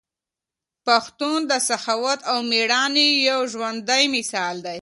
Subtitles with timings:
[0.87, 4.79] پښتون د سخاوت او ميړانې یو ژوندی مثال دی.